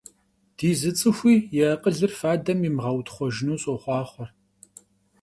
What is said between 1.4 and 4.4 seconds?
yi akhılır fadem yimığeutxhujjınu soxhuaxhue!